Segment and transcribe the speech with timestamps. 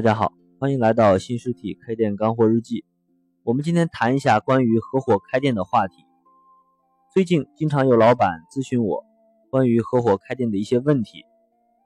[0.00, 2.86] 大家好，欢迎来到新实体开店干货日记。
[3.42, 6.06] 我们今天谈一下关于合伙开店的话题。
[7.12, 9.04] 最近经常有老板咨询我
[9.50, 11.26] 关于合伙开店的一些问题，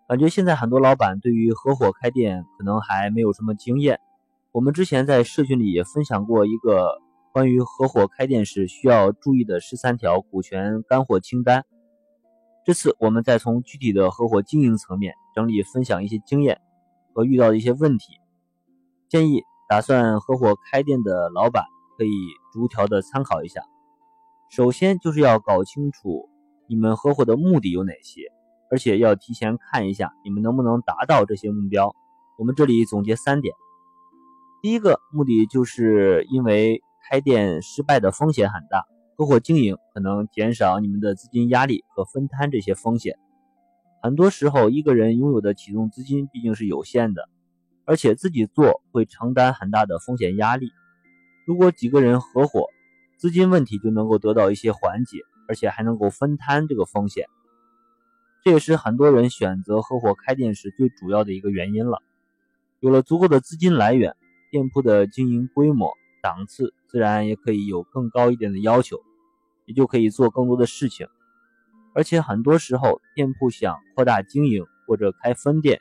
[0.06, 3.98] 感觉现在很多老板对于合伙开店可能还没有什么经验。
[4.52, 7.00] 我们之前在社群里也分享过一个
[7.32, 11.64] 关于合伙开店时需要注意的十三条股权干货清单。
[12.64, 16.60] 这次我们再从具体的合伙经营层面整理分享一些经验。
[17.14, 18.14] 和遇到的一些问题，
[19.08, 21.64] 建议打算合伙开店的老板
[21.96, 22.10] 可以
[22.52, 23.62] 逐条的参考一下。
[24.50, 26.28] 首先就是要搞清楚
[26.68, 28.30] 你们合伙的目的有哪些，
[28.70, 31.94] 而且要提前看一下你们能不能达到这些目标。
[32.36, 33.54] 我们这里总结三点：
[34.60, 38.84] 第一个目的就是因为开店失败的风险很大，
[39.16, 43.18] 合伙经营可能减少你们的资金压力和分摊这些风险。
[44.04, 47.26] 很多时候，一个人拥有的启动资金毕竟是有限的，
[47.86, 50.72] 而且自己做会承担很大的风险压力。
[51.46, 52.68] 如果几个人合伙，
[53.16, 57.24] 资金问题就能够得到一些缓解，而且还能够分摊这个风险。
[58.44, 62.02] 这也是很多人选择合伙开店时最主要的一个原因了。
[62.80, 64.14] 有了足够的资金来源，
[64.50, 69.00] 店铺的经营规模、档次自然也可以有更高一点的要求，
[69.64, 71.06] 也就可以做更多的事情。
[71.94, 75.80] 而且很多时候，店铺想扩大经营或者开分店，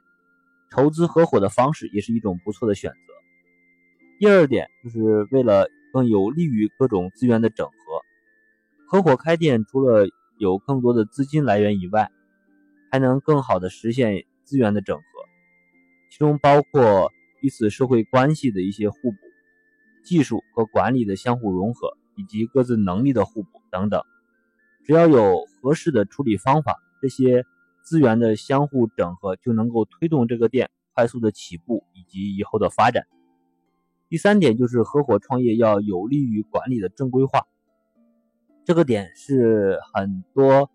[0.69, 2.97] 投资合伙的方式也是一种不错的选择。
[4.19, 7.73] 第二点就是为了更有利于各种资源的整合，
[8.87, 12.09] 合伙开店除了有更多的资金来源以外，
[12.91, 15.03] 还能更好的实现资源的整合，
[16.11, 19.17] 其中包括彼此社会关系的一些互补、
[20.05, 24.01] 技术和管理的相互融合，以及各自能力的互补等等。
[24.85, 27.45] 只要有合适的处理方法，这些
[27.81, 33.05] 资源的相互整合就能够推动这个店快速的起步以及以后的发展。
[34.09, 37.47] 第三点就是合伙创业要有利于管理的正规化，
[38.65, 40.69] 这个点是很多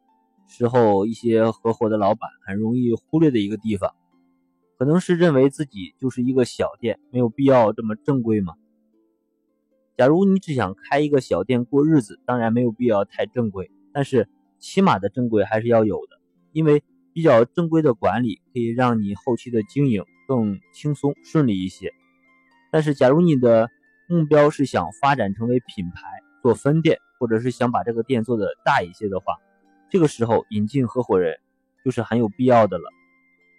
[0.47, 3.95] 时候一些合伙的老板很容易忽略的一个地方，
[4.79, 8.55] 可能是认为自己就是一个小店，没有必要这么正规嘛。
[9.99, 13.71] 假如你只想开一个小店过日子，当然没有必要太正规。
[13.93, 16.19] 但是起码的正规还是要有的，
[16.53, 16.83] 因为
[17.13, 21.93] 比较正规的管理可以让你后期的经营更轻松顺利一些。
[22.71, 23.69] 但是假如你的
[24.09, 26.03] 目标是想发展成为品牌、
[26.43, 29.37] 做分店，或者是想把这个店做得大一些的话，
[29.91, 31.37] 这个时候引进合伙人
[31.85, 32.91] 就是很有必要的了。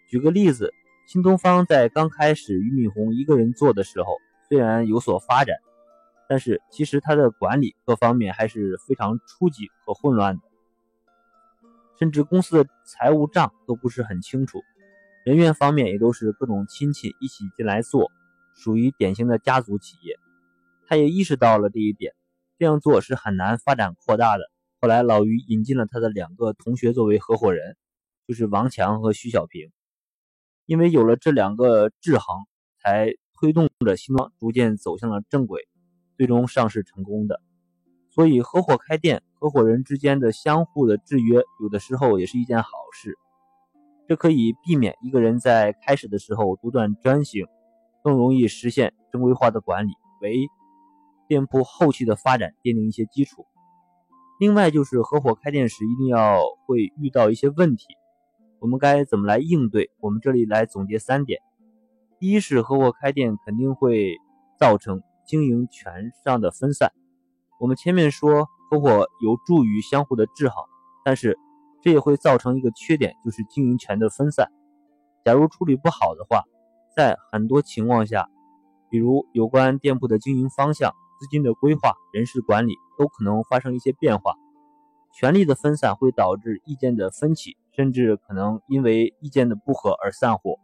[0.09, 0.73] 举个例子，
[1.07, 4.17] 新东方在刚开始俞敏洪一个人做的时候，
[4.47, 5.55] 虽然有所发展。
[6.27, 10.41] 但是其实它的管理各方面还是非常初级和混乱的，
[11.99, 14.63] 甚至公司的财务账都不是很清楚，
[15.25, 18.09] 人员方面也都是各种亲戚一起进来做，
[18.55, 20.17] 属于典型的家族企业。
[20.87, 22.13] 他也意识到了这一点，
[22.57, 24.43] 这样做是很难发展扩大的。
[24.79, 27.75] 后来老于引进了他的两个同学作为合伙人，
[28.27, 29.69] 就是王强和徐小平，
[30.65, 32.45] 因为有了这两个制衡，
[32.81, 35.67] 才推动着新东方逐渐走向了正轨。
[36.17, 37.41] 最终上市成功的，
[38.09, 43.17] 所以合伙开店，合伙人之间的相互的制约，有的时候也是一件好事。
[44.07, 47.45] 这可以避免一个人在开始的时候独断专行，
[48.03, 50.47] 更容易实现正规化的管理，为
[51.27, 53.45] 店铺后期的发展奠定一些基础。
[54.39, 57.85] 另外就是合伙开店时一定要会遇到一些问题，
[58.59, 59.91] 我们该怎么来应对？
[59.99, 61.41] 我们这里来总结三点：
[62.19, 64.17] 第一是合伙开店肯定会
[64.57, 65.01] 造成。
[65.25, 66.91] 经营权上的分散，
[67.59, 70.63] 我们前面说合伙有助于相互的制衡，
[71.03, 71.37] 但是
[71.81, 74.47] 这也会造成一个缺点，就是经营权的分散。
[75.25, 76.43] 假如处理不好的话，
[76.95, 78.29] 在很多情况下，
[78.89, 84.35] 比如有关店铺的经营方向、资金的规划、人事管理，都可能发生一些变化。
[85.13, 90.57] 权力的分散会导致意见的分歧，甚至可能因为意见的不合而散伙。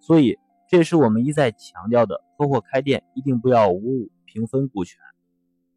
[0.00, 0.38] 所以。
[0.66, 4.98] 这也是我们一再强调的，合伙开店一定不要五五平分股权，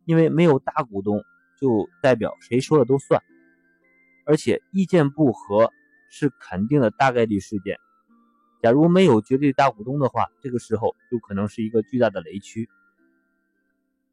[0.08, 1.22] 因为没有大股东
[1.60, 3.22] 就代表谁说了都算，
[4.26, 5.70] 而且意见不合
[6.10, 7.78] 是肯定的大概率事件。
[8.64, 12.70] 假如没有绝对大股东的话，这个时候就可能是一个巨大的雷区。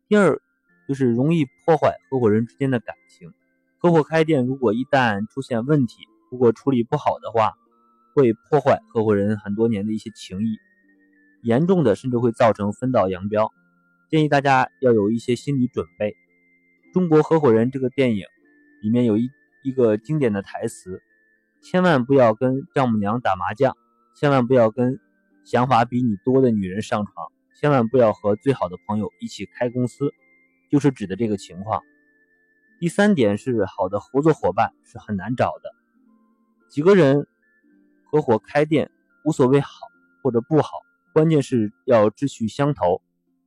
[0.09, 0.43] 第二
[0.89, 3.33] 就是容易破坏合伙人之间的感情，
[3.79, 7.53] 合伙开店如果一旦出现问题，如果处理不好的话，
[8.15, 10.59] 会破坏合伙人很多年的一些情谊。
[11.43, 13.53] 严重的甚至会造成分道扬镳，
[14.15, 16.15] 建议大家要有一些心理准备。
[16.93, 18.25] 中国合伙人这个电影
[18.81, 19.29] 里面有一
[19.65, 21.03] 一个经典的台词：
[21.61, 23.77] 千万不要跟丈母娘打麻将，
[24.15, 25.01] 千万不要跟
[25.45, 30.15] 想法比你多的女人上床，千万不要和最好的朋友一起开公司，
[30.71, 31.83] 就是指的这个情况。
[32.79, 35.73] 第三点是，好的合作伙伴是很难找的，
[36.69, 37.27] 几个人
[38.05, 38.93] 合伙开店
[39.25, 39.89] 无所谓好
[40.23, 40.71] 或者不好，
[41.13, 43.03] 关键是要志趣相投，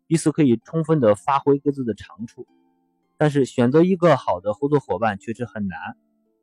[0.07, 2.47] 彼此可以充分的发挥各自的长处。
[3.17, 5.77] 但是选择一个好的合作伙伴确实很难，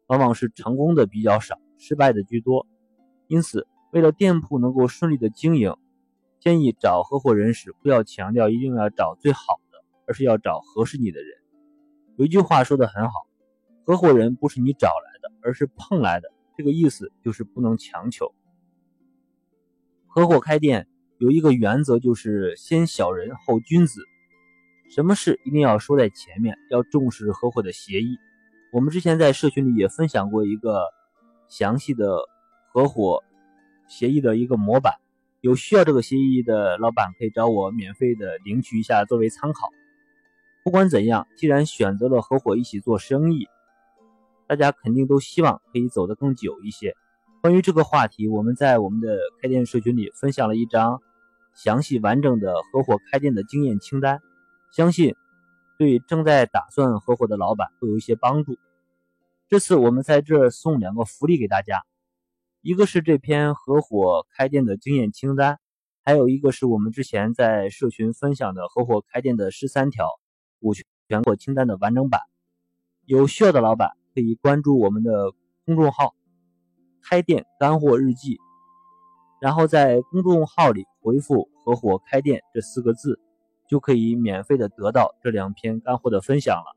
[0.06, 2.66] 往往是成功的比较少，失败的居多。
[3.26, 5.74] 因此，为了店铺能够顺利的经营，
[6.40, 9.40] 建议找合伙人时不要强调一定要找最好
[9.70, 11.38] 的，而是要找合适你的人。
[12.16, 13.26] 有一句话说的很好，
[13.86, 16.30] 合伙人不是你找来的，而是碰来的。
[16.56, 18.34] 这个意思就是不能强求。
[20.06, 20.86] 合伙开店
[21.18, 24.04] 有一个原则，就是先小人后君子。
[24.90, 28.18] 什么事一定要说在前面，要重视合伙的协议。
[28.72, 30.82] 我们之前在社群里也分享过一个
[31.48, 32.18] 详细的
[32.72, 33.22] 合伙
[33.88, 34.94] 协议的一个模板，
[35.40, 39.70] 有需要这个协议的老板可以找我免费的领取一下作为参考。
[40.64, 43.46] 不管怎样，既然选择了合伙一起做生意，
[44.46, 46.94] 大家肯定都希望可以走得更久一些。
[47.44, 51.02] 关于这个话题，我们在我们的开店社群里分享了一张
[51.54, 54.22] 详细完整的合伙开店的经验清单，
[54.72, 55.14] 相信
[55.76, 58.56] 对正在打算合伙的老板会有一些帮助。
[59.46, 61.82] 这次我们在这送两个福利给大家，
[62.62, 65.58] 一个是这篇合伙开店的经验清单，
[66.02, 70.08] 还有一个是我们之前在社群分享的合伙开店的十三条。
[70.60, 72.22] 股权全国清单的完整版，
[73.04, 75.34] 有需要的老板可以关注我们的
[75.66, 76.14] 公众号
[77.08, 78.38] “开店干货日记”，
[79.40, 83.20] 然后在公众号里回复“合伙开店”这四个字，
[83.68, 86.76] 就可以免费的得到这两篇干货的分享了。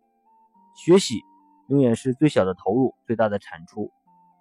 [0.76, 1.22] 学习
[1.70, 3.92] 永远是最小的投入，最大的产出。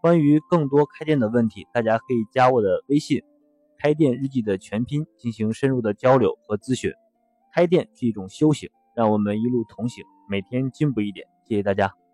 [0.02, 3.22] 关于更多开店的问题，大家可以加我的微信
[3.78, 6.92] “开店日记”的全拼进行深入的交流和咨询。
[7.52, 8.70] 开店是一种修行。
[8.96, 11.28] 让我们一路同行，每天进步一点。
[11.44, 12.06] 谢谢大家。